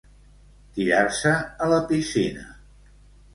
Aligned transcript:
Tirar-se 0.77 1.33
a 1.67 1.67
la 1.75 1.79
piscina. 1.93 2.47